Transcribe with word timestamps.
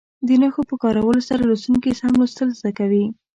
د 0.27 0.29
نښو 0.41 0.61
په 0.69 0.75
کارولو 0.83 1.21
سره 1.29 1.41
لوستونکي 1.49 1.91
سم 1.99 2.13
لوستل 2.19 2.49
زده 2.59 2.71
کوي. 2.79 3.05